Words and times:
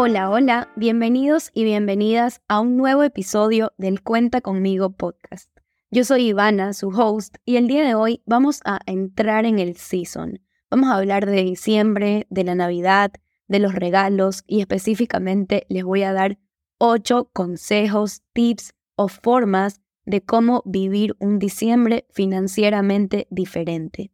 Hola, 0.00 0.30
hola, 0.30 0.68
bienvenidos 0.76 1.50
y 1.54 1.64
bienvenidas 1.64 2.40
a 2.46 2.60
un 2.60 2.76
nuevo 2.76 3.02
episodio 3.02 3.72
del 3.78 4.00
Cuenta 4.00 4.40
conmigo 4.40 4.90
podcast. 4.90 5.50
Yo 5.90 6.04
soy 6.04 6.28
Ivana, 6.28 6.72
su 6.72 6.90
host, 6.90 7.38
y 7.44 7.56
el 7.56 7.66
día 7.66 7.84
de 7.84 7.96
hoy 7.96 8.22
vamos 8.24 8.60
a 8.64 8.78
entrar 8.86 9.44
en 9.44 9.58
el 9.58 9.74
season. 9.74 10.40
Vamos 10.70 10.88
a 10.88 10.98
hablar 10.98 11.26
de 11.26 11.42
diciembre, 11.42 12.28
de 12.30 12.44
la 12.44 12.54
Navidad, 12.54 13.10
de 13.48 13.58
los 13.58 13.74
regalos 13.74 14.44
y 14.46 14.60
específicamente 14.60 15.66
les 15.68 15.82
voy 15.82 16.04
a 16.04 16.12
dar 16.12 16.38
ocho 16.78 17.28
consejos, 17.32 18.22
tips 18.32 18.74
o 18.94 19.08
formas 19.08 19.80
de 20.04 20.20
cómo 20.20 20.62
vivir 20.64 21.16
un 21.18 21.40
diciembre 21.40 22.06
financieramente 22.12 23.26
diferente. 23.30 24.12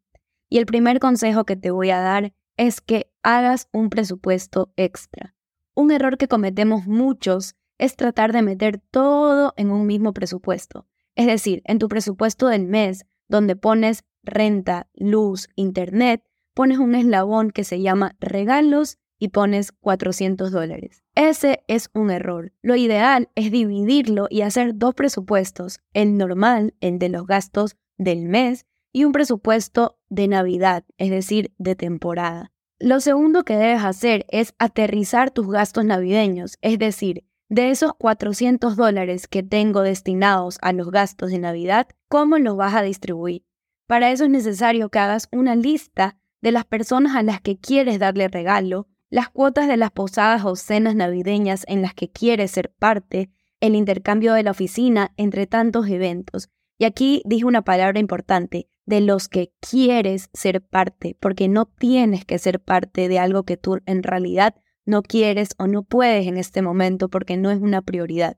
Y 0.49 0.57
el 0.57 0.65
primer 0.65 0.99
consejo 0.99 1.45
que 1.45 1.57
te 1.57 1.71
voy 1.71 1.91
a 1.91 2.01
dar 2.01 2.33
es 2.57 2.81
que 2.81 3.13
hagas 3.23 3.69
un 3.71 3.91
presupuesto 3.91 4.73
extra. 4.77 5.34
Un 5.75 5.91
error 5.91 6.19
que 6.19 6.29
cometemos 6.29 6.87
muchos 6.87 7.57
es 7.79 7.97
tratar 7.97 8.33
de 8.33 8.43
meter 8.43 8.81
todo 8.91 9.53
en 9.57 9.71
un 9.71 9.87
mismo 9.87 10.13
presupuesto. 10.13 10.87
Es 11.17 11.27
decir, 11.27 11.63
en 11.65 11.79
tu 11.79 11.89
presupuesto 11.89 12.49
del 12.49 12.67
mes, 12.67 13.07
donde 13.29 13.57
pones 13.57 14.05
renta, 14.23 14.89
luz, 14.95 15.49
internet, 15.57 16.23
pones 16.55 16.79
un 16.79 16.95
eslabón 16.95 17.51
que 17.51 17.65
se 17.65 17.81
llama 17.81 18.17
regalos 18.21 18.99
y 19.19 19.29
pones 19.29 19.73
400 19.73 20.53
dólares. 20.53 21.03
Ese 21.15 21.65
es 21.69 21.91
un 21.93 22.11
error. 22.11 22.53
Lo 22.63 22.77
ideal 22.77 23.31
es 23.35 23.51
dividirlo 23.51 24.27
y 24.31 24.43
hacer 24.43 24.77
dos 24.77 24.95
presupuestos, 24.95 25.81
el 25.93 26.17
normal, 26.17 26.75
el 26.81 26.99
de 26.99 27.09
los 27.09 27.27
gastos 27.27 27.77
del 27.97 28.29
mes, 28.29 28.67
y 28.93 29.05
un 29.05 29.13
presupuesto 29.13 29.99
de 30.09 30.29
Navidad, 30.29 30.85
es 30.99 31.11
decir, 31.11 31.53
de 31.59 31.75
temporada. 31.75 32.53
Lo 32.81 32.99
segundo 33.01 33.45
que 33.45 33.57
debes 33.57 33.85
hacer 33.85 34.27
es 34.29 34.55
aterrizar 34.59 35.31
tus 35.31 35.49
gastos 35.49 35.85
navideños, 35.85 36.59
es 36.61 36.79
decir, 36.79 37.25
de 37.49 37.71
esos 37.71 37.95
400 37.95 38.75
dólares 38.75 39.29
que 39.29 39.45
tengo 39.45 39.83
destinados 39.83 40.59
a 40.61 40.73
los 40.73 40.91
gastos 40.91 41.31
de 41.31 41.39
Navidad, 41.39 41.87
¿cómo 42.09 42.37
los 42.39 42.57
vas 42.57 42.75
a 42.75 42.83
distribuir? 42.83 43.45
Para 43.87 44.11
eso 44.11 44.25
es 44.25 44.31
necesario 44.31 44.89
que 44.89 44.99
hagas 44.99 45.29
una 45.31 45.55
lista 45.55 46.17
de 46.41 46.51
las 46.51 46.65
personas 46.65 47.15
a 47.15 47.23
las 47.23 47.41
que 47.41 47.59
quieres 47.59 48.01
darle 48.01 48.27
regalo, 48.27 48.89
las 49.09 49.29
cuotas 49.29 49.69
de 49.69 49.77
las 49.77 49.93
posadas 49.93 50.45
o 50.45 50.57
cenas 50.57 50.97
navideñas 50.97 51.65
en 51.69 51.81
las 51.81 51.95
que 51.95 52.11
quieres 52.11 52.51
ser 52.51 52.73
parte, 52.73 53.31
el 53.61 53.77
intercambio 53.77 54.33
de 54.33 54.43
la 54.43 54.51
oficina, 54.51 55.13
entre 55.17 55.47
tantos 55.47 55.89
eventos. 55.89 56.49
Y 56.79 56.85
aquí 56.85 57.23
dije 57.25 57.45
una 57.45 57.63
palabra 57.63 58.01
importante, 58.01 58.69
de 58.87 59.01
los 59.01 59.29
que 59.29 59.53
quieres 59.61 60.29
ser 60.33 60.63
parte, 60.63 61.17
porque 61.21 61.49
no 61.49 61.67
tienes 61.67 62.25
que 62.25 62.39
ser 62.39 62.61
parte 62.61 63.09
de 63.09 63.19
algo 63.19 63.45
que 63.45 63.57
tú 63.57 63.79
en 63.87 64.03
realidad 64.03 64.55
no 64.85 65.03
quieres 65.03 65.51
o 65.59 65.67
no 65.67 65.83
puedes 65.83 66.27
en 66.27 66.37
este 66.37 66.61
momento 66.63 67.09
porque 67.09 67.37
no 67.37 67.51
es 67.51 67.61
una 67.61 67.83
prioridad. 67.83 68.37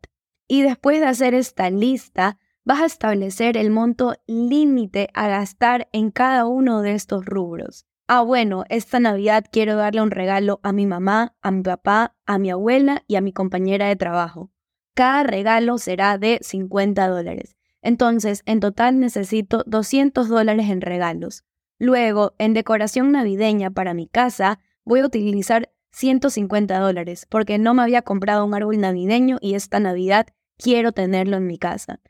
Y 0.48 0.62
después 0.62 1.00
de 1.00 1.06
hacer 1.06 1.34
esta 1.34 1.70
lista, 1.70 2.38
vas 2.64 2.80
a 2.80 2.86
establecer 2.86 3.56
el 3.56 3.70
monto 3.70 4.14
límite 4.26 5.08
a 5.14 5.28
gastar 5.28 5.88
en 5.92 6.10
cada 6.10 6.46
uno 6.46 6.82
de 6.82 6.94
estos 6.94 7.24
rubros. 7.24 7.86
Ah, 8.08 8.22
bueno, 8.22 8.64
esta 8.68 9.00
Navidad 9.00 9.44
quiero 9.50 9.74
darle 9.74 10.00
un 10.00 10.12
regalo 10.12 10.60
a 10.62 10.72
mi 10.72 10.86
mamá, 10.86 11.34
a 11.42 11.50
mi 11.50 11.62
papá, 11.62 12.14
a 12.24 12.38
mi 12.38 12.50
abuela 12.50 13.02
y 13.08 13.16
a 13.16 13.20
mi 13.20 13.32
compañera 13.32 13.88
de 13.88 13.96
trabajo. 13.96 14.52
Cada 14.94 15.24
regalo 15.24 15.78
será 15.78 16.16
de 16.16 16.38
50 16.40 17.08
dólares. 17.08 17.56
Entonces, 17.82 18.42
en 18.46 18.60
total 18.60 18.98
necesito 19.00 19.62
200 19.66 20.28
dólares 20.28 20.70
en 20.70 20.80
regalos. 20.80 21.44
Luego, 21.78 22.34
en 22.38 22.54
decoración 22.54 23.12
navideña 23.12 23.70
para 23.70 23.94
mi 23.94 24.06
casa, 24.06 24.60
voy 24.84 25.00
a 25.00 25.06
utilizar 25.06 25.70
150 25.92 26.78
dólares 26.78 27.26
porque 27.28 27.58
no 27.58 27.74
me 27.74 27.82
había 27.82 28.02
comprado 28.02 28.44
un 28.44 28.54
árbol 28.54 28.78
navideño 28.78 29.38
y 29.40 29.54
esta 29.54 29.80
Navidad 29.80 30.26
quiero 30.58 30.92
tenerlo 30.92 31.36
en 31.36 31.46
mi 31.46 31.58
casa. 31.58 32.00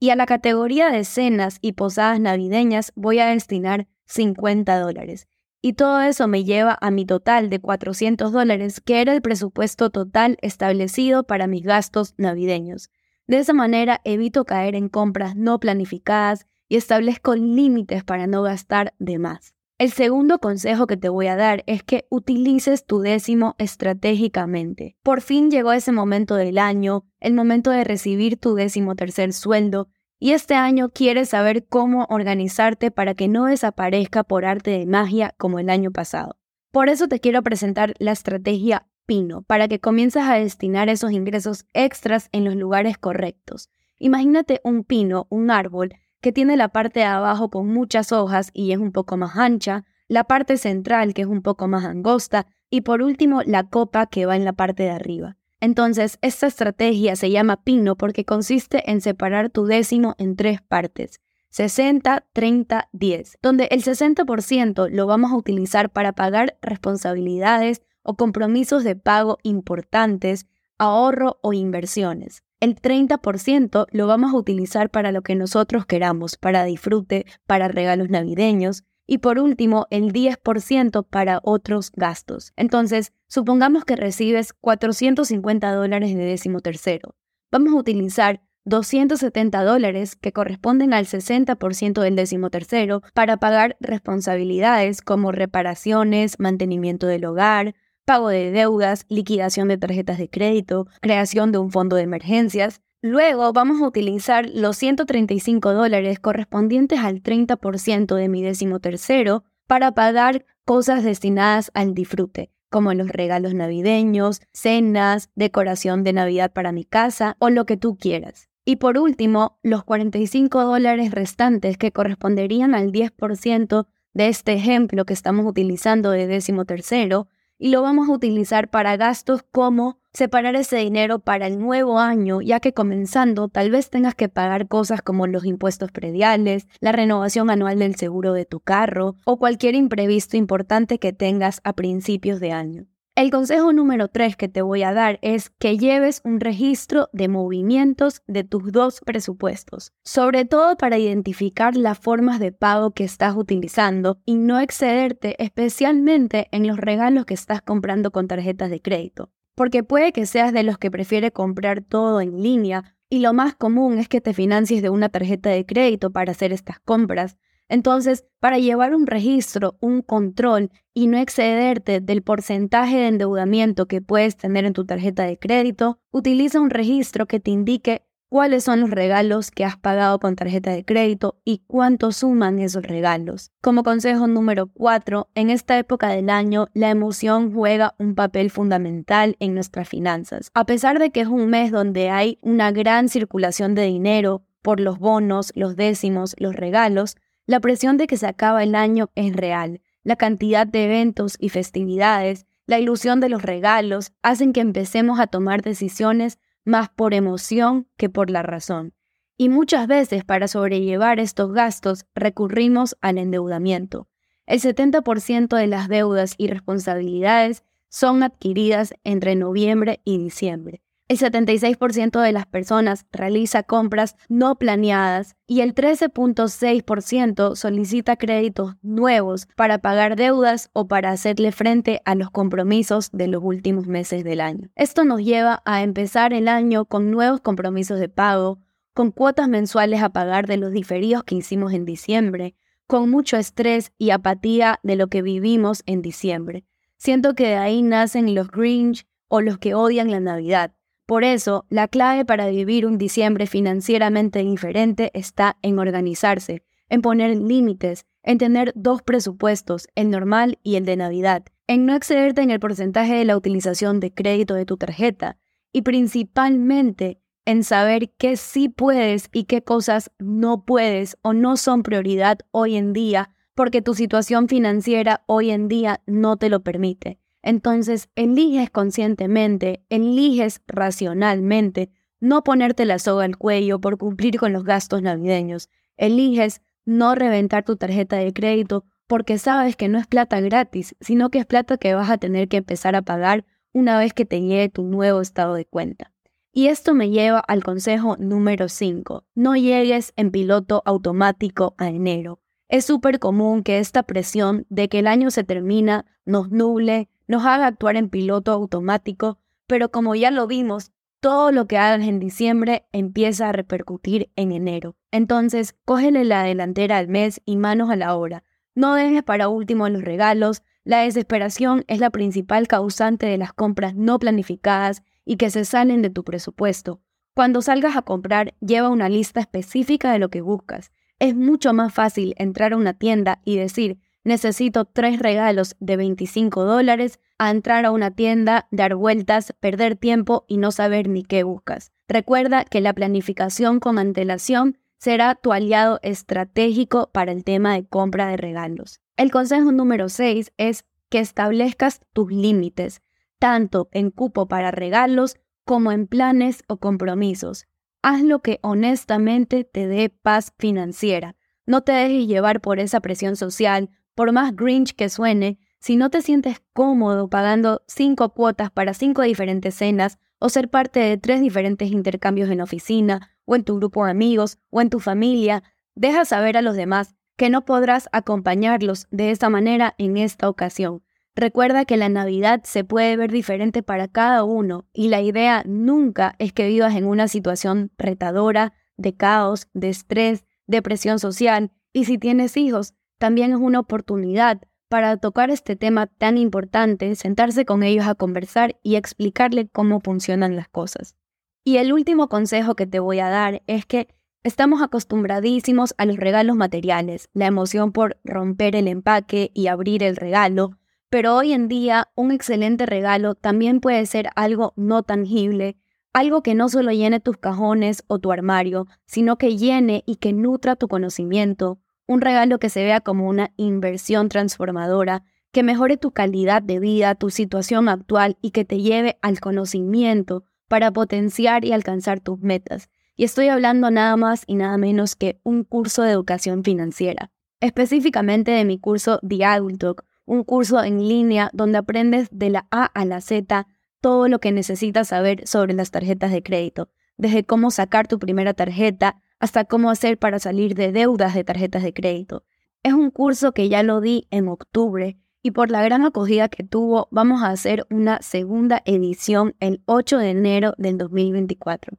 Y 0.00 0.10
a 0.10 0.16
la 0.16 0.26
categoría 0.26 0.90
de 0.90 1.04
cenas 1.04 1.58
y 1.60 1.72
posadas 1.72 2.20
navideñas 2.20 2.92
voy 2.94 3.18
a 3.20 3.26
destinar 3.26 3.86
50 4.06 4.78
dólares. 4.78 5.28
Y 5.62 5.74
todo 5.74 6.02
eso 6.02 6.28
me 6.28 6.44
lleva 6.44 6.76
a 6.80 6.90
mi 6.90 7.06
total 7.06 7.48
de 7.48 7.58
400 7.58 8.32
dólares, 8.32 8.82
que 8.82 9.00
era 9.00 9.14
el 9.14 9.22
presupuesto 9.22 9.88
total 9.88 10.36
establecido 10.42 11.24
para 11.24 11.46
mis 11.46 11.62
gastos 11.62 12.12
navideños. 12.18 12.90
De 13.26 13.38
esa 13.38 13.52
manera 13.52 14.00
evito 14.04 14.44
caer 14.44 14.74
en 14.74 14.88
compras 14.88 15.34
no 15.34 15.58
planificadas 15.58 16.46
y 16.68 16.76
establezco 16.76 17.34
límites 17.34 18.04
para 18.04 18.26
no 18.26 18.42
gastar 18.42 18.94
de 18.98 19.18
más. 19.18 19.54
El 19.76 19.90
segundo 19.90 20.38
consejo 20.38 20.86
que 20.86 20.96
te 20.96 21.08
voy 21.08 21.26
a 21.26 21.36
dar 21.36 21.64
es 21.66 21.82
que 21.82 22.06
utilices 22.08 22.86
tu 22.86 23.00
décimo 23.00 23.56
estratégicamente. 23.58 24.96
Por 25.02 25.20
fin 25.20 25.50
llegó 25.50 25.72
ese 25.72 25.90
momento 25.90 26.36
del 26.36 26.58
año, 26.58 27.06
el 27.18 27.34
momento 27.34 27.70
de 27.70 27.82
recibir 27.82 28.36
tu 28.36 28.54
décimo 28.54 28.94
tercer 28.94 29.32
sueldo, 29.32 29.88
y 30.20 30.32
este 30.32 30.54
año 30.54 30.90
quieres 30.90 31.30
saber 31.30 31.66
cómo 31.66 32.06
organizarte 32.08 32.90
para 32.90 33.14
que 33.14 33.26
no 33.26 33.46
desaparezca 33.46 34.22
por 34.22 34.44
arte 34.44 34.70
de 34.70 34.86
magia 34.86 35.34
como 35.38 35.58
el 35.58 35.68
año 35.70 35.90
pasado. 35.90 36.36
Por 36.70 36.88
eso 36.88 37.08
te 37.08 37.20
quiero 37.20 37.42
presentar 37.42 37.94
la 37.98 38.12
estrategia 38.12 38.86
pino 39.06 39.42
para 39.42 39.68
que 39.68 39.80
comiences 39.80 40.22
a 40.22 40.34
destinar 40.34 40.88
esos 40.88 41.12
ingresos 41.12 41.66
extras 41.72 42.28
en 42.32 42.44
los 42.44 42.56
lugares 42.56 42.98
correctos. 42.98 43.68
Imagínate 43.98 44.60
un 44.64 44.84
pino, 44.84 45.26
un 45.30 45.50
árbol, 45.50 45.94
que 46.20 46.32
tiene 46.32 46.56
la 46.56 46.68
parte 46.68 47.00
de 47.00 47.06
abajo 47.06 47.50
con 47.50 47.66
muchas 47.66 48.10
hojas 48.12 48.50
y 48.52 48.72
es 48.72 48.78
un 48.78 48.92
poco 48.92 49.16
más 49.16 49.36
ancha, 49.36 49.84
la 50.08 50.24
parte 50.24 50.56
central 50.56 51.14
que 51.14 51.22
es 51.22 51.28
un 51.28 51.42
poco 51.42 51.68
más 51.68 51.84
angosta 51.84 52.46
y 52.70 52.80
por 52.80 53.02
último 53.02 53.42
la 53.42 53.64
copa 53.64 54.06
que 54.06 54.26
va 54.26 54.36
en 54.36 54.44
la 54.44 54.52
parte 54.52 54.84
de 54.84 54.90
arriba. 54.90 55.36
Entonces, 55.60 56.18
esta 56.20 56.46
estrategia 56.46 57.16
se 57.16 57.30
llama 57.30 57.62
pino 57.62 57.96
porque 57.96 58.24
consiste 58.24 58.90
en 58.90 59.00
separar 59.00 59.50
tu 59.50 59.64
décimo 59.64 60.14
en 60.18 60.36
tres 60.36 60.60
partes. 60.60 61.20
60, 61.50 62.26
30, 62.32 62.88
10, 62.92 63.38
donde 63.40 63.68
el 63.70 63.84
60% 63.84 64.88
lo 64.90 65.06
vamos 65.06 65.30
a 65.30 65.36
utilizar 65.36 65.90
para 65.90 66.12
pagar 66.12 66.58
responsabilidades 66.62 67.82
o 68.04 68.16
compromisos 68.16 68.84
de 68.84 68.94
pago 68.94 69.38
importantes, 69.42 70.46
ahorro 70.78 71.38
o 71.42 71.52
inversiones. 71.52 72.44
El 72.60 72.80
30% 72.80 73.86
lo 73.90 74.06
vamos 74.06 74.32
a 74.32 74.36
utilizar 74.36 74.90
para 74.90 75.12
lo 75.12 75.22
que 75.22 75.34
nosotros 75.34 75.84
queramos, 75.86 76.36
para 76.36 76.64
disfrute, 76.64 77.26
para 77.46 77.68
regalos 77.68 78.08
navideños. 78.08 78.84
Y 79.06 79.18
por 79.18 79.38
último, 79.38 79.86
el 79.90 80.12
10% 80.12 81.06
para 81.06 81.40
otros 81.42 81.92
gastos. 81.92 82.54
Entonces, 82.56 83.12
supongamos 83.26 83.84
que 83.84 83.96
recibes 83.96 84.54
450 84.54 85.72
dólares 85.72 86.14
de 86.14 86.24
décimo 86.24 86.60
tercero. 86.60 87.14
Vamos 87.52 87.74
a 87.74 87.76
utilizar 87.76 88.40
270 88.64 89.62
dólares, 89.62 90.16
que 90.16 90.32
corresponden 90.32 90.94
al 90.94 91.04
60% 91.04 92.00
del 92.00 92.16
décimo 92.16 92.48
tercero, 92.48 93.02
para 93.12 93.36
pagar 93.36 93.76
responsabilidades 93.78 95.02
como 95.02 95.32
reparaciones, 95.32 96.40
mantenimiento 96.40 97.06
del 97.06 97.26
hogar, 97.26 97.74
pago 98.04 98.28
de 98.28 98.50
deudas, 98.50 99.06
liquidación 99.08 99.68
de 99.68 99.78
tarjetas 99.78 100.18
de 100.18 100.28
crédito, 100.28 100.86
creación 101.00 101.52
de 101.52 101.58
un 101.58 101.70
fondo 101.70 101.96
de 101.96 102.02
emergencias. 102.02 102.80
Luego 103.02 103.52
vamos 103.52 103.82
a 103.82 103.86
utilizar 103.86 104.48
los 104.48 104.76
135 104.76 105.72
dólares 105.72 106.20
correspondientes 106.20 107.00
al 107.00 107.22
30% 107.22 108.14
de 108.14 108.28
mi 108.28 108.42
décimo 108.42 108.80
tercero 108.80 109.44
para 109.66 109.92
pagar 109.92 110.44
cosas 110.64 111.04
destinadas 111.04 111.70
al 111.74 111.94
disfrute, 111.94 112.50
como 112.70 112.94
los 112.94 113.08
regalos 113.08 113.54
navideños, 113.54 114.40
cenas, 114.52 115.30
decoración 115.34 116.04
de 116.04 116.12
Navidad 116.12 116.52
para 116.52 116.72
mi 116.72 116.84
casa 116.84 117.36
o 117.38 117.50
lo 117.50 117.66
que 117.66 117.76
tú 117.76 117.96
quieras. 117.96 118.48
Y 118.64 118.76
por 118.76 118.96
último, 118.96 119.58
los 119.62 119.84
45 119.84 120.64
dólares 120.64 121.10
restantes 121.10 121.76
que 121.76 121.92
corresponderían 121.92 122.74
al 122.74 122.92
10% 122.92 123.86
de 124.14 124.28
este 124.28 124.54
ejemplo 124.54 125.04
que 125.04 125.12
estamos 125.12 125.44
utilizando 125.46 126.10
de 126.10 126.26
décimo 126.26 126.64
tercero 126.64 127.28
y 127.64 127.70
lo 127.70 127.80
vamos 127.80 128.10
a 128.10 128.12
utilizar 128.12 128.68
para 128.68 128.98
gastos 128.98 129.42
como 129.50 129.98
separar 130.12 130.54
ese 130.54 130.76
dinero 130.76 131.20
para 131.20 131.46
el 131.46 131.58
nuevo 131.58 131.98
año, 131.98 132.42
ya 132.42 132.60
que 132.60 132.74
comenzando 132.74 133.48
tal 133.48 133.70
vez 133.70 133.88
tengas 133.88 134.14
que 134.14 134.28
pagar 134.28 134.68
cosas 134.68 135.00
como 135.00 135.26
los 135.26 135.46
impuestos 135.46 135.90
prediales, 135.90 136.68
la 136.80 136.92
renovación 136.92 137.48
anual 137.48 137.78
del 137.78 137.94
seguro 137.94 138.34
de 138.34 138.44
tu 138.44 138.60
carro 138.60 139.16
o 139.24 139.38
cualquier 139.38 139.76
imprevisto 139.76 140.36
importante 140.36 140.98
que 140.98 141.14
tengas 141.14 141.62
a 141.64 141.72
principios 141.72 142.38
de 142.38 142.52
año. 142.52 142.86
El 143.16 143.30
consejo 143.30 143.72
número 143.72 144.08
3 144.08 144.34
que 144.34 144.48
te 144.48 144.60
voy 144.60 144.82
a 144.82 144.92
dar 144.92 145.20
es 145.22 145.50
que 145.50 145.78
lleves 145.78 146.20
un 146.24 146.40
registro 146.40 147.10
de 147.12 147.28
movimientos 147.28 148.22
de 148.26 148.42
tus 148.42 148.72
dos 148.72 149.00
presupuestos, 149.06 149.92
sobre 150.02 150.44
todo 150.44 150.76
para 150.76 150.98
identificar 150.98 151.76
las 151.76 151.96
formas 151.96 152.40
de 152.40 152.50
pago 152.50 152.90
que 152.90 153.04
estás 153.04 153.36
utilizando 153.36 154.18
y 154.24 154.34
no 154.34 154.58
excederte 154.58 155.40
especialmente 155.40 156.48
en 156.50 156.66
los 156.66 156.76
regalos 156.76 157.24
que 157.24 157.34
estás 157.34 157.62
comprando 157.62 158.10
con 158.10 158.26
tarjetas 158.26 158.68
de 158.68 158.82
crédito. 158.82 159.30
Porque 159.54 159.84
puede 159.84 160.12
que 160.12 160.26
seas 160.26 160.52
de 160.52 160.64
los 160.64 160.78
que 160.78 160.90
prefiere 160.90 161.30
comprar 161.30 161.82
todo 161.82 162.20
en 162.20 162.42
línea 162.42 162.96
y 163.08 163.20
lo 163.20 163.32
más 163.32 163.54
común 163.54 163.98
es 163.98 164.08
que 164.08 164.20
te 164.20 164.34
financies 164.34 164.82
de 164.82 164.90
una 164.90 165.08
tarjeta 165.08 165.50
de 165.50 165.64
crédito 165.64 166.10
para 166.10 166.32
hacer 166.32 166.52
estas 166.52 166.80
compras. 166.80 167.36
Entonces, 167.68 168.24
para 168.40 168.58
llevar 168.58 168.94
un 168.94 169.06
registro, 169.06 169.76
un 169.80 170.02
control 170.02 170.70
y 170.92 171.06
no 171.06 171.18
excederte 171.18 172.00
del 172.00 172.22
porcentaje 172.22 172.96
de 172.96 173.08
endeudamiento 173.08 173.86
que 173.86 174.02
puedes 174.02 174.36
tener 174.36 174.64
en 174.64 174.72
tu 174.72 174.84
tarjeta 174.84 175.24
de 175.24 175.38
crédito, 175.38 175.98
utiliza 176.10 176.60
un 176.60 176.70
registro 176.70 177.26
que 177.26 177.40
te 177.40 177.50
indique 177.50 178.02
cuáles 178.34 178.64
son 178.64 178.80
los 178.80 178.90
regalos 178.90 179.52
que 179.52 179.64
has 179.64 179.76
pagado 179.76 180.18
con 180.18 180.34
tarjeta 180.34 180.72
de 180.72 180.84
crédito 180.84 181.36
y 181.44 181.62
cuánto 181.68 182.10
suman 182.10 182.58
esos 182.58 182.82
regalos. 182.82 183.52
Como 183.62 183.84
consejo 183.84 184.26
número 184.26 184.66
4, 184.66 185.28
en 185.36 185.50
esta 185.50 185.78
época 185.78 186.08
del 186.08 186.28
año 186.28 186.66
la 186.74 186.90
emoción 186.90 187.54
juega 187.54 187.94
un 187.98 188.16
papel 188.16 188.50
fundamental 188.50 189.36
en 189.38 189.54
nuestras 189.54 189.88
finanzas. 189.88 190.50
A 190.52 190.66
pesar 190.66 190.98
de 190.98 191.10
que 191.10 191.20
es 191.20 191.28
un 191.28 191.46
mes 191.48 191.70
donde 191.70 192.10
hay 192.10 192.38
una 192.42 192.72
gran 192.72 193.08
circulación 193.08 193.76
de 193.76 193.84
dinero 193.84 194.42
por 194.62 194.80
los 194.80 194.98
bonos, 194.98 195.52
los 195.54 195.76
décimos, 195.76 196.34
los 196.38 196.56
regalos, 196.56 197.16
la 197.46 197.60
presión 197.60 197.96
de 197.96 198.06
que 198.06 198.16
se 198.16 198.26
acaba 198.26 198.62
el 198.62 198.74
año 198.74 199.10
es 199.14 199.34
real. 199.34 199.80
La 200.02 200.16
cantidad 200.16 200.66
de 200.66 200.84
eventos 200.84 201.36
y 201.38 201.48
festividades, 201.48 202.46
la 202.66 202.78
ilusión 202.78 203.20
de 203.20 203.28
los 203.28 203.42
regalos, 203.42 204.12
hacen 204.22 204.52
que 204.52 204.60
empecemos 204.60 205.20
a 205.20 205.26
tomar 205.26 205.62
decisiones 205.62 206.38
más 206.64 206.88
por 206.88 207.12
emoción 207.12 207.88
que 207.96 208.08
por 208.08 208.30
la 208.30 208.42
razón. 208.42 208.94
Y 209.36 209.48
muchas 209.48 209.86
veces 209.86 210.24
para 210.24 210.48
sobrellevar 210.48 211.18
estos 211.18 211.52
gastos 211.52 212.06
recurrimos 212.14 212.96
al 213.00 213.18
endeudamiento. 213.18 214.08
El 214.46 214.60
70% 214.60 215.56
de 215.56 215.66
las 215.66 215.88
deudas 215.88 216.34
y 216.38 216.46
responsabilidades 216.46 217.64
son 217.88 218.22
adquiridas 218.22 218.94
entre 219.04 219.34
noviembre 219.34 220.00
y 220.04 220.18
diciembre. 220.18 220.83
El 221.06 221.18
76% 221.18 222.18
de 222.22 222.32
las 222.32 222.46
personas 222.46 223.04
realiza 223.12 223.62
compras 223.62 224.16
no 224.30 224.56
planeadas 224.56 225.36
y 225.46 225.60
el 225.60 225.74
13.6% 225.74 227.56
solicita 227.56 228.16
créditos 228.16 228.76
nuevos 228.80 229.46
para 229.54 229.80
pagar 229.80 230.16
deudas 230.16 230.70
o 230.72 230.88
para 230.88 231.10
hacerle 231.10 231.52
frente 231.52 232.00
a 232.06 232.14
los 232.14 232.30
compromisos 232.30 233.10
de 233.12 233.28
los 233.28 233.42
últimos 233.44 233.86
meses 233.86 234.24
del 234.24 234.40
año. 234.40 234.70
Esto 234.76 235.04
nos 235.04 235.22
lleva 235.22 235.62
a 235.66 235.82
empezar 235.82 236.32
el 236.32 236.48
año 236.48 236.86
con 236.86 237.10
nuevos 237.10 237.42
compromisos 237.42 238.00
de 238.00 238.08
pago, 238.08 238.60
con 238.94 239.10
cuotas 239.10 239.48
mensuales 239.48 240.02
a 240.02 240.08
pagar 240.08 240.46
de 240.46 240.56
los 240.56 240.72
diferidos 240.72 241.24
que 241.24 241.34
hicimos 241.34 241.74
en 241.74 241.84
diciembre, 241.84 242.56
con 242.86 243.10
mucho 243.10 243.36
estrés 243.36 243.92
y 243.98 244.08
apatía 244.08 244.80
de 244.82 244.96
lo 244.96 245.08
que 245.08 245.20
vivimos 245.20 245.82
en 245.84 246.00
diciembre. 246.00 246.64
Siento 246.96 247.34
que 247.34 247.48
de 247.48 247.56
ahí 247.56 247.82
nacen 247.82 248.34
los 248.34 248.50
Grinch 248.50 249.06
o 249.28 249.42
los 249.42 249.58
que 249.58 249.74
odian 249.74 250.10
la 250.10 250.20
Navidad 250.20 250.72
por 251.06 251.22
eso, 251.22 251.66
la 251.68 251.88
clave 251.88 252.24
para 252.24 252.48
vivir 252.48 252.86
un 252.86 252.96
diciembre 252.96 253.46
financieramente 253.46 254.38
diferente 254.38 255.10
está 255.12 255.58
en 255.60 255.78
organizarse, 255.78 256.62
en 256.88 257.02
poner 257.02 257.36
límites, 257.36 258.06
en 258.22 258.38
tener 258.38 258.72
dos 258.74 259.02
presupuestos, 259.02 259.86
el 259.94 260.10
normal 260.10 260.58
y 260.62 260.76
el 260.76 260.86
de 260.86 260.96
Navidad, 260.96 261.44
en 261.66 261.84
no 261.84 261.94
excederte 261.94 262.40
en 262.40 262.50
el 262.50 262.60
porcentaje 262.60 263.14
de 263.14 263.24
la 263.26 263.36
utilización 263.36 264.00
de 264.00 264.14
crédito 264.14 264.54
de 264.54 264.64
tu 264.64 264.78
tarjeta 264.78 265.36
y 265.72 265.82
principalmente 265.82 267.20
en 267.44 267.64
saber 267.64 268.10
qué 268.16 268.36
sí 268.36 268.70
puedes 268.70 269.28
y 269.32 269.44
qué 269.44 269.62
cosas 269.62 270.10
no 270.18 270.64
puedes 270.64 271.18
o 271.20 271.34
no 271.34 271.58
son 271.58 271.82
prioridad 271.82 272.38
hoy 272.50 272.76
en 272.76 272.94
día 272.94 273.30
porque 273.54 273.82
tu 273.82 273.94
situación 273.94 274.48
financiera 274.48 275.22
hoy 275.26 275.50
en 275.50 275.68
día 275.68 276.00
no 276.06 276.38
te 276.38 276.48
lo 276.48 276.62
permite. 276.62 277.20
Entonces, 277.46 278.08
eliges 278.14 278.70
conscientemente, 278.70 279.84
eliges 279.90 280.62
racionalmente 280.66 281.90
no 282.18 282.42
ponerte 282.42 282.86
la 282.86 282.98
soga 282.98 283.26
al 283.26 283.36
cuello 283.36 283.82
por 283.82 283.98
cumplir 283.98 284.38
con 284.38 284.54
los 284.54 284.64
gastos 284.64 285.02
navideños. 285.02 285.68
Eliges 285.98 286.62
no 286.86 287.14
reventar 287.14 287.62
tu 287.62 287.76
tarjeta 287.76 288.16
de 288.16 288.32
crédito 288.32 288.86
porque 289.06 289.36
sabes 289.36 289.76
que 289.76 289.88
no 289.88 289.98
es 289.98 290.06
plata 290.06 290.40
gratis, 290.40 290.96
sino 291.00 291.28
que 291.28 291.38
es 291.38 291.44
plata 291.44 291.76
que 291.76 291.94
vas 291.94 292.08
a 292.08 292.16
tener 292.16 292.48
que 292.48 292.56
empezar 292.56 292.96
a 292.96 293.02
pagar 293.02 293.44
una 293.74 293.98
vez 293.98 294.14
que 294.14 294.24
te 294.24 294.40
llegue 294.40 294.70
tu 294.70 294.84
nuevo 294.84 295.20
estado 295.20 295.52
de 295.52 295.66
cuenta. 295.66 296.12
Y 296.50 296.68
esto 296.68 296.94
me 296.94 297.10
lleva 297.10 297.40
al 297.40 297.62
consejo 297.62 298.16
número 298.18 298.70
5. 298.70 299.26
No 299.34 299.54
llegues 299.54 300.14
en 300.16 300.30
piloto 300.30 300.82
automático 300.86 301.74
a 301.76 301.90
enero. 301.90 302.40
Es 302.68 302.86
súper 302.86 303.18
común 303.18 303.62
que 303.62 303.80
esta 303.80 304.02
presión 304.02 304.64
de 304.70 304.88
que 304.88 305.00
el 305.00 305.08
año 305.08 305.30
se 305.30 305.44
termina 305.44 306.06
nos 306.24 306.50
nuble, 306.50 307.10
nos 307.26 307.44
haga 307.44 307.66
actuar 307.66 307.96
en 307.96 308.08
piloto 308.08 308.52
automático, 308.52 309.38
pero 309.66 309.90
como 309.90 310.14
ya 310.14 310.30
lo 310.30 310.46
vimos, 310.46 310.92
todo 311.20 311.52
lo 311.52 311.66
que 311.66 311.78
hagas 311.78 312.06
en 312.06 312.20
diciembre 312.20 312.84
empieza 312.92 313.48
a 313.48 313.52
repercutir 313.52 314.30
en 314.36 314.52
enero. 314.52 314.94
Entonces, 315.10 315.74
cógele 315.86 316.24
la 316.24 316.42
delantera 316.42 316.98
al 316.98 317.08
mes 317.08 317.40
y 317.46 317.56
manos 317.56 317.88
a 317.88 317.96
la 317.96 318.14
obra. 318.14 318.44
No 318.74 318.94
dejes 318.94 319.22
para 319.22 319.48
último 319.48 319.88
los 319.88 320.02
regalos. 320.02 320.62
La 320.84 321.00
desesperación 321.00 321.84
es 321.88 321.98
la 321.98 322.10
principal 322.10 322.68
causante 322.68 323.24
de 323.24 323.38
las 323.38 323.54
compras 323.54 323.94
no 323.94 324.18
planificadas 324.18 325.02
y 325.24 325.36
que 325.36 325.48
se 325.48 325.64
salen 325.64 326.02
de 326.02 326.10
tu 326.10 326.24
presupuesto. 326.24 327.00
Cuando 327.34 327.62
salgas 327.62 327.96
a 327.96 328.02
comprar, 328.02 328.54
lleva 328.60 328.90
una 328.90 329.08
lista 329.08 329.40
específica 329.40 330.12
de 330.12 330.18
lo 330.18 330.28
que 330.28 330.42
buscas. 330.42 330.92
Es 331.18 331.34
mucho 331.34 331.72
más 331.72 331.94
fácil 331.94 332.34
entrar 332.36 332.74
a 332.74 332.76
una 332.76 332.92
tienda 332.92 333.40
y 333.44 333.56
decir, 333.56 333.98
necesito 334.24 334.84
tres 334.84 335.18
regalos 335.18 335.76
de 335.78 335.96
25 335.96 336.64
dólares 336.64 337.20
a 337.38 337.50
entrar 337.50 337.84
a 337.84 337.90
una 337.90 338.10
tienda, 338.10 338.66
dar 338.70 338.94
vueltas, 338.94 339.54
perder 339.60 339.96
tiempo 339.96 340.44
y 340.48 340.56
no 340.56 340.72
saber 340.72 341.08
ni 341.08 341.22
qué 341.22 341.42
buscas. 341.42 341.92
Recuerda 342.08 342.64
que 342.64 342.80
la 342.80 342.92
planificación 342.92 343.80
con 343.80 343.98
antelación 343.98 344.78
será 344.98 345.34
tu 345.34 345.52
aliado 345.52 346.00
estratégico 346.02 347.10
para 347.12 347.32
el 347.32 347.44
tema 347.44 347.74
de 347.74 347.86
compra 347.86 348.28
de 348.28 348.36
regalos. 348.36 349.00
El 349.16 349.30
consejo 349.30 349.70
número 349.70 350.08
6 350.08 350.52
es 350.56 350.84
que 351.10 351.18
establezcas 351.18 352.00
tus 352.12 352.32
límites, 352.32 353.02
tanto 353.38 353.88
en 353.92 354.10
cupo 354.10 354.48
para 354.48 354.70
regalos 354.70 355.36
como 355.64 355.92
en 355.92 356.06
planes 356.06 356.62
o 356.68 356.78
compromisos. 356.78 357.66
Haz 358.02 358.22
lo 358.22 358.40
que 358.40 358.58
honestamente 358.62 359.64
te 359.64 359.86
dé 359.86 360.10
paz 360.10 360.52
financiera. 360.58 361.36
No 361.66 361.82
te 361.82 361.92
dejes 361.92 362.26
llevar 362.26 362.60
por 362.60 362.78
esa 362.78 363.00
presión 363.00 363.36
social 363.36 363.90
por 364.14 364.32
más 364.32 364.54
Grinch 364.54 364.94
que 364.94 365.08
suene, 365.08 365.58
si 365.78 365.96
no 365.96 366.10
te 366.10 366.22
sientes 366.22 366.62
cómodo 366.72 367.28
pagando 367.28 367.82
cinco 367.86 368.30
cuotas 368.30 368.70
para 368.70 368.94
cinco 368.94 369.22
diferentes 369.22 369.74
cenas 369.74 370.18
o 370.38 370.48
ser 370.48 370.68
parte 370.68 371.00
de 371.00 371.16
tres 371.16 371.40
diferentes 371.40 371.90
intercambios 371.90 372.50
en 372.50 372.60
oficina, 372.60 373.30
o 373.44 373.56
en 373.56 373.64
tu 373.64 373.76
grupo 373.76 374.04
de 374.04 374.10
amigos, 374.10 374.58
o 374.70 374.80
en 374.80 374.90
tu 374.90 375.00
familia, 375.00 375.62
deja 375.94 376.24
saber 376.24 376.56
a 376.56 376.62
los 376.62 376.76
demás 376.76 377.14
que 377.36 377.50
no 377.50 377.64
podrás 377.64 378.08
acompañarlos 378.12 379.06
de 379.10 379.30
esa 379.30 379.50
manera 379.50 379.94
en 379.98 380.16
esta 380.16 380.48
ocasión. 380.48 381.02
Recuerda 381.36 381.84
que 381.84 381.96
la 381.96 382.08
Navidad 382.08 382.60
se 382.64 382.84
puede 382.84 383.16
ver 383.16 383.32
diferente 383.32 383.82
para 383.82 384.06
cada 384.06 384.44
uno 384.44 384.86
y 384.92 385.08
la 385.08 385.20
idea 385.20 385.64
nunca 385.66 386.36
es 386.38 386.52
que 386.52 386.68
vivas 386.68 386.94
en 386.94 387.06
una 387.06 387.26
situación 387.26 387.90
retadora, 387.98 388.72
de 388.96 389.16
caos, 389.16 389.68
de 389.74 389.88
estrés, 389.88 390.44
de 390.66 390.80
presión 390.80 391.18
social 391.18 391.72
y 391.92 392.04
si 392.04 392.18
tienes 392.18 392.56
hijos, 392.56 392.94
también 393.24 393.52
es 393.52 393.58
una 393.58 393.80
oportunidad 393.80 394.60
para 394.90 395.16
tocar 395.16 395.48
este 395.48 395.76
tema 395.76 396.08
tan 396.08 396.36
importante, 396.36 397.14
sentarse 397.14 397.64
con 397.64 397.82
ellos 397.82 398.06
a 398.06 398.14
conversar 398.14 398.76
y 398.82 398.96
explicarle 398.96 399.66
cómo 399.66 400.00
funcionan 400.00 400.56
las 400.56 400.68
cosas. 400.68 401.16
Y 401.64 401.78
el 401.78 401.94
último 401.94 402.28
consejo 402.28 402.74
que 402.74 402.86
te 402.86 403.00
voy 403.00 403.20
a 403.20 403.30
dar 403.30 403.62
es 403.66 403.86
que 403.86 404.08
estamos 404.42 404.82
acostumbradísimos 404.82 405.94
a 405.96 406.04
los 406.04 406.18
regalos 406.18 406.54
materiales, 406.54 407.30
la 407.32 407.46
emoción 407.46 407.92
por 407.92 408.18
romper 408.24 408.76
el 408.76 408.88
empaque 408.88 409.50
y 409.54 409.68
abrir 409.68 410.02
el 410.02 410.16
regalo, 410.16 410.76
pero 411.08 411.34
hoy 411.34 411.54
en 411.54 411.66
día 411.66 412.10
un 412.16 412.30
excelente 412.30 412.84
regalo 412.84 413.34
también 413.34 413.80
puede 413.80 414.04
ser 414.04 414.28
algo 414.36 414.74
no 414.76 415.02
tangible, 415.02 415.78
algo 416.12 416.42
que 416.42 416.54
no 416.54 416.68
solo 416.68 416.92
llene 416.92 417.20
tus 417.20 417.38
cajones 417.38 418.04
o 418.06 418.18
tu 418.18 418.32
armario, 418.32 418.86
sino 419.06 419.38
que 419.38 419.56
llene 419.56 420.02
y 420.04 420.16
que 420.16 420.34
nutra 420.34 420.76
tu 420.76 420.88
conocimiento, 420.88 421.78
un 422.06 422.20
regalo 422.20 422.58
que 422.58 422.68
se 422.68 422.84
vea 422.84 423.00
como 423.00 423.28
una 423.28 423.52
inversión 423.56 424.28
transformadora, 424.28 425.24
que 425.52 425.62
mejore 425.62 425.96
tu 425.96 426.10
calidad 426.10 426.62
de 426.62 426.80
vida, 426.80 427.14
tu 427.14 427.30
situación 427.30 427.88
actual 427.88 428.36
y 428.42 428.50
que 428.50 428.64
te 428.64 428.80
lleve 428.80 429.18
al 429.22 429.40
conocimiento 429.40 430.44
para 430.68 430.90
potenciar 430.90 431.64
y 431.64 431.72
alcanzar 431.72 432.20
tus 432.20 432.40
metas. 432.40 432.88
Y 433.16 433.24
estoy 433.24 433.48
hablando 433.48 433.90
nada 433.90 434.16
más 434.16 434.42
y 434.46 434.56
nada 434.56 434.76
menos 434.76 435.14
que 435.14 435.38
un 435.44 435.62
curso 435.62 436.02
de 436.02 436.10
educación 436.10 436.64
financiera, 436.64 437.30
específicamente 437.60 438.50
de 438.50 438.64
mi 438.64 438.78
curso 438.78 439.20
The 439.26 439.44
Adult 439.44 439.78
Talk, 439.78 440.04
un 440.26 440.42
curso 440.42 440.82
en 440.82 441.06
línea 441.06 441.50
donde 441.52 441.78
aprendes 441.78 442.28
de 442.32 442.50
la 442.50 442.66
A 442.70 442.86
a 442.86 443.04
la 443.04 443.20
Z 443.20 443.68
todo 444.00 444.28
lo 444.28 444.40
que 444.40 444.52
necesitas 444.52 445.08
saber 445.08 445.46
sobre 445.46 445.74
las 445.74 445.90
tarjetas 445.90 446.32
de 446.32 446.42
crédito, 446.42 446.90
desde 447.16 447.44
cómo 447.44 447.70
sacar 447.70 448.08
tu 448.08 448.18
primera 448.18 448.52
tarjeta 448.52 449.22
hasta 449.38 449.64
cómo 449.64 449.90
hacer 449.90 450.18
para 450.18 450.38
salir 450.38 450.74
de 450.74 450.92
deudas 450.92 451.34
de 451.34 451.44
tarjetas 451.44 451.82
de 451.82 451.92
crédito. 451.92 452.44
Es 452.82 452.92
un 452.92 453.10
curso 453.10 453.52
que 453.52 453.68
ya 453.68 453.82
lo 453.82 454.00
di 454.00 454.26
en 454.30 454.48
octubre 454.48 455.16
y 455.42 455.50
por 455.50 455.70
la 455.70 455.82
gran 455.82 456.04
acogida 456.04 456.48
que 456.48 456.64
tuvo 456.64 457.08
vamos 457.10 457.42
a 457.42 457.48
hacer 457.48 457.86
una 457.90 458.20
segunda 458.22 458.82
edición 458.84 459.54
el 459.60 459.82
8 459.86 460.18
de 460.18 460.30
enero 460.30 460.74
del 460.78 460.98
2024. 460.98 461.98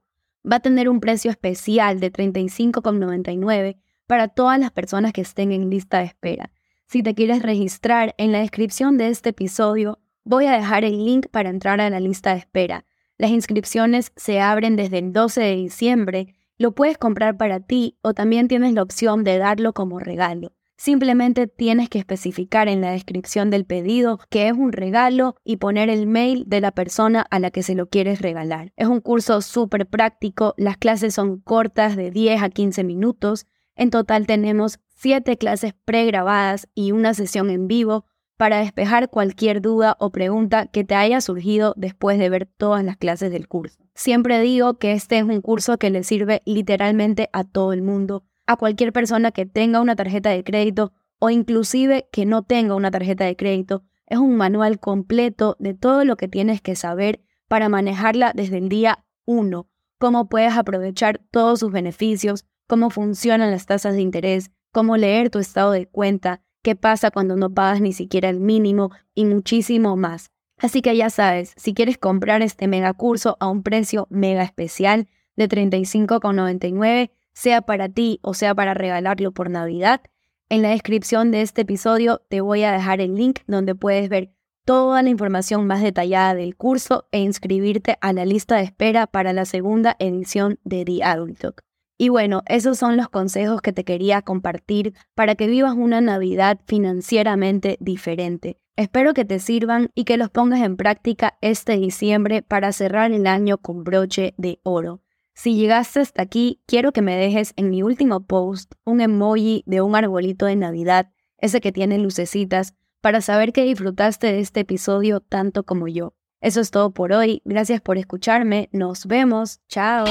Va 0.49 0.57
a 0.57 0.61
tener 0.61 0.89
un 0.89 0.99
precio 0.99 1.31
especial 1.31 1.99
de 1.99 2.11
$35,99, 2.11 3.77
para 4.07 4.27
todas 4.27 4.59
las 4.59 4.71
personas 4.71 5.13
que 5.13 5.21
estén 5.21 5.51
en 5.51 5.69
lista 5.69 5.99
de 5.99 6.05
espera. 6.05 6.51
Si 6.87 7.01
te 7.01 7.15
quieres 7.15 7.41
registrar, 7.41 8.13
en 8.17 8.31
la 8.31 8.39
descripción 8.39 8.97
de 8.97 9.09
este 9.09 9.29
episodio 9.29 9.99
voy 10.23 10.45
a 10.45 10.53
dejar 10.53 10.83
el 10.83 11.03
link 11.03 11.27
para 11.31 11.49
entrar 11.49 11.81
a 11.81 11.89
la 11.89 11.99
lista 11.99 12.33
de 12.33 12.39
espera. 12.39 12.85
Las 13.17 13.31
inscripciones 13.31 14.11
se 14.15 14.41
abren 14.41 14.75
desde 14.75 14.99
el 14.99 15.13
12 15.13 15.41
de 15.41 15.55
diciembre, 15.55 16.35
lo 16.57 16.73
puedes 16.73 16.97
comprar 16.97 17.37
para 17.37 17.59
ti 17.59 17.97
o 18.01 18.13
también 18.13 18.47
tienes 18.47 18.73
la 18.73 18.81
opción 18.81 19.23
de 19.23 19.37
darlo 19.37 19.73
como 19.73 19.99
regalo. 19.99 20.53
Simplemente 20.77 21.47
tienes 21.47 21.89
que 21.89 21.99
especificar 21.99 22.67
en 22.67 22.81
la 22.81 22.91
descripción 22.91 23.49
del 23.49 23.65
pedido 23.65 24.19
que 24.29 24.47
es 24.47 24.53
un 24.53 24.73
regalo 24.73 25.35
y 25.43 25.57
poner 25.57 25.89
el 25.89 26.05
mail 26.05 26.43
de 26.47 26.59
la 26.59 26.71
persona 26.71 27.25
a 27.29 27.39
la 27.39 27.49
que 27.49 27.63
se 27.63 27.75
lo 27.75 27.87
quieres 27.87 28.21
regalar. 28.21 28.73
Es 28.75 28.87
un 28.87 28.99
curso 28.99 29.41
súper 29.41 29.87
práctico, 29.87 30.53
las 30.57 30.77
clases 30.77 31.13
son 31.13 31.39
cortas 31.39 31.95
de 31.95 32.11
10 32.11 32.43
a 32.43 32.49
15 32.49 32.83
minutos. 32.83 33.47
En 33.75 33.89
total 33.89 34.27
tenemos 34.27 34.79
7 34.95 35.37
clases 35.37 35.73
pregrabadas 35.85 36.67
y 36.75 36.91
una 36.91 37.13
sesión 37.13 37.49
en 37.49 37.67
vivo 37.67 38.05
para 38.37 38.59
despejar 38.59 39.09
cualquier 39.09 39.61
duda 39.61 39.95
o 39.99 40.11
pregunta 40.11 40.67
que 40.67 40.83
te 40.83 40.95
haya 40.95 41.21
surgido 41.21 41.73
después 41.77 42.19
de 42.19 42.29
ver 42.29 42.45
todas 42.45 42.83
las 42.83 42.97
clases 42.97 43.31
del 43.31 43.47
curso. 43.47 43.79
Siempre 43.93 44.41
digo 44.41 44.77
que 44.77 44.91
este 44.91 45.17
es 45.17 45.23
un 45.23 45.41
curso 45.41 45.77
que 45.77 45.89
le 45.89 46.03
sirve 46.03 46.41
literalmente 46.45 47.29
a 47.33 47.43
todo 47.43 47.73
el 47.73 47.81
mundo 47.81 48.23
a 48.45 48.57
cualquier 48.57 48.93
persona 48.93 49.31
que 49.31 49.45
tenga 49.45 49.81
una 49.81 49.95
tarjeta 49.95 50.29
de 50.29 50.43
crédito 50.43 50.93
o 51.19 51.29
inclusive 51.29 52.07
que 52.11 52.25
no 52.25 52.43
tenga 52.43 52.75
una 52.75 52.91
tarjeta 52.91 53.25
de 53.25 53.35
crédito. 53.35 53.83
Es 54.05 54.19
un 54.19 54.35
manual 54.35 54.79
completo 54.79 55.55
de 55.59 55.73
todo 55.73 56.05
lo 56.05 56.15
que 56.15 56.27
tienes 56.27 56.61
que 56.61 56.75
saber 56.75 57.21
para 57.47 57.69
manejarla 57.69 58.33
desde 58.35 58.57
el 58.57 58.69
día 58.69 59.05
1, 59.25 59.67
cómo 59.97 60.29
puedes 60.29 60.55
aprovechar 60.55 61.21
todos 61.31 61.59
sus 61.59 61.71
beneficios, 61.71 62.45
cómo 62.67 62.89
funcionan 62.89 63.51
las 63.51 63.65
tasas 63.65 63.95
de 63.95 64.01
interés, 64.01 64.51
cómo 64.71 64.97
leer 64.97 65.29
tu 65.29 65.39
estado 65.39 65.71
de 65.71 65.87
cuenta, 65.87 66.41
qué 66.65 66.75
pasa 66.75 67.11
cuando 67.11 67.35
no 67.35 67.51
pagas 67.51 67.79
ni 67.79 67.93
siquiera 67.93 68.27
el 68.27 68.39
mínimo 68.39 68.89
y 69.13 69.25
muchísimo 69.25 69.95
más. 69.95 70.31
Así 70.57 70.81
que 70.81 70.97
ya 70.97 71.11
sabes, 71.11 71.53
si 71.57 71.75
quieres 71.75 71.99
comprar 71.99 72.41
este 72.41 72.67
mega 72.67 72.91
curso 72.93 73.37
a 73.39 73.47
un 73.47 73.61
precio 73.61 74.07
mega 74.09 74.41
especial 74.41 75.07
de 75.35 75.47
$35,99, 75.47 77.11
sea 77.33 77.61
para 77.61 77.87
ti 77.87 78.19
o 78.23 78.33
sea 78.33 78.55
para 78.55 78.73
regalarlo 78.73 79.31
por 79.31 79.51
Navidad. 79.51 80.01
En 80.49 80.63
la 80.63 80.69
descripción 80.69 81.29
de 81.29 81.43
este 81.43 81.61
episodio 81.61 82.23
te 82.29 82.41
voy 82.41 82.63
a 82.63 82.71
dejar 82.71 82.99
el 82.99 83.13
link 83.13 83.41
donde 83.45 83.75
puedes 83.75 84.09
ver 84.09 84.31
toda 84.65 85.03
la 85.03 85.09
información 85.09 85.67
más 85.67 85.83
detallada 85.83 86.33
del 86.33 86.55
curso 86.55 87.07
e 87.11 87.19
inscribirte 87.19 87.99
a 88.01 88.11
la 88.11 88.25
lista 88.25 88.55
de 88.55 88.63
espera 88.63 89.05
para 89.05 89.33
la 89.33 89.45
segunda 89.45 89.95
edición 89.99 90.59
de 90.63 90.83
The 90.83 91.03
Adult 91.03 91.37
Talk. 91.37 91.74
Y 91.97 92.09
bueno, 92.09 92.43
esos 92.47 92.77
son 92.77 92.97
los 92.97 93.09
consejos 93.09 93.61
que 93.61 93.71
te 93.71 93.85
quería 93.85 94.21
compartir 94.21 94.93
para 95.13 95.35
que 95.35 95.47
vivas 95.47 95.75
una 95.75 96.01
Navidad 96.01 96.59
financieramente 96.65 97.77
diferente. 97.79 98.59
Espero 98.75 99.13
que 99.13 99.23
te 99.23 99.39
sirvan 99.39 99.89
y 99.95 100.03
que 100.03 100.17
los 100.17 100.29
pongas 100.29 100.61
en 100.61 100.75
práctica 100.75 101.37
este 101.39 101.77
diciembre 101.77 102.41
para 102.41 102.73
cerrar 102.73 103.13
el 103.13 103.25
año 103.25 103.57
con 103.57 103.85
broche 103.85 104.33
de 104.37 104.59
oro. 104.63 105.01
Si 105.33 105.55
llegaste 105.55 106.01
hasta 106.01 106.21
aquí, 106.21 106.61
quiero 106.65 106.91
que 106.91 107.01
me 107.01 107.15
dejes 107.15 107.53
en 107.55 107.69
mi 107.69 107.83
último 107.83 108.25
post 108.25 108.73
un 108.83 108.99
emoji 108.99 109.63
de 109.65 109.81
un 109.81 109.95
arbolito 109.95 110.45
de 110.45 110.57
Navidad, 110.57 111.11
ese 111.37 111.61
que 111.61 111.71
tiene 111.71 111.97
lucecitas, 111.97 112.73
para 112.99 113.21
saber 113.21 113.53
que 113.53 113.63
disfrutaste 113.63 114.27
de 114.27 114.39
este 114.39 114.61
episodio 114.61 115.21
tanto 115.21 115.63
como 115.63 115.87
yo. 115.87 116.13
Eso 116.41 116.59
es 116.59 116.71
todo 116.71 116.91
por 116.91 117.13
hoy, 117.13 117.41
gracias 117.45 117.79
por 117.81 117.97
escucharme, 117.97 118.69
nos 118.71 119.05
vemos, 119.05 119.61
chao. 119.67 120.05